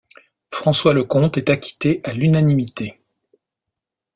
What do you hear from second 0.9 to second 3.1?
Leconte est acquitté à l'unanimité.